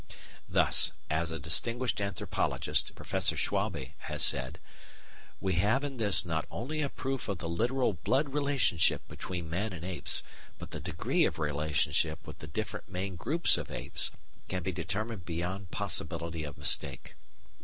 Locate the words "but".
10.57-10.71